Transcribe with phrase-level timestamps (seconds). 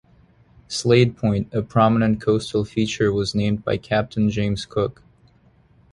[0.67, 5.03] Slade Point, a prominent coastal feature was named by Captain James Cook.